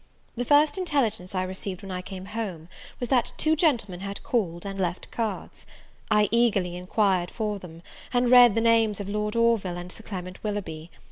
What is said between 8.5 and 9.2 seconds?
the names of